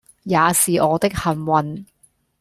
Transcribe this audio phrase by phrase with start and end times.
[0.23, 1.85] 也是我的幸運